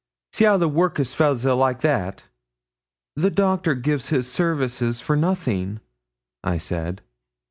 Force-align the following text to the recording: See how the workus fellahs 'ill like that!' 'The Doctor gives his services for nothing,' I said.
See 0.33 0.45
how 0.45 0.57
the 0.57 0.67
workus 0.67 1.13
fellahs 1.13 1.45
'ill 1.45 1.57
like 1.57 1.81
that!' 1.81 2.27
'The 3.15 3.29
Doctor 3.29 3.75
gives 3.75 4.09
his 4.09 4.27
services 4.27 4.99
for 4.99 5.15
nothing,' 5.15 5.79
I 6.43 6.57
said. 6.57 7.03